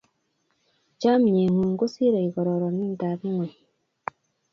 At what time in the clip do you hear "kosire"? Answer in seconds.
1.79-2.21